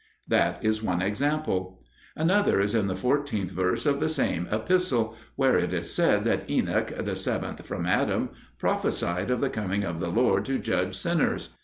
That 0.27 0.65
is 0.65 0.81
one 0.81 0.99
example. 0.99 1.83
Another 2.15 2.59
is 2.59 2.73
in 2.73 2.87
the 2.87 2.95
14th 2.95 3.51
verse 3.51 3.85
of 3.85 3.99
the 3.99 4.09
same 4.09 4.47
Epistle, 4.51 5.15
where 5.35 5.59
it 5.59 5.71
is 5.75 5.93
said 5.93 6.23
that 6.25 6.49
Enoch, 6.49 6.91
the 7.05 7.15
seventh 7.15 7.63
from 7.67 7.85
Adam, 7.85 8.31
prophesied 8.57 9.29
of 9.29 9.41
the 9.41 9.49
coming 9.51 9.83
of 9.83 9.99
the 9.99 10.09
Lord 10.09 10.43
to 10.45 10.57
judge 10.57 10.95
sinners. 10.95 11.49